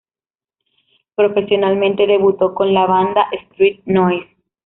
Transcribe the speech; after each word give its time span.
Profesionalmente 1.13 2.07
debutó 2.07 2.55
con 2.55 2.73
la 2.73 2.87
banda 2.87 3.27
Street 3.33 3.81
Noise. 3.85 4.35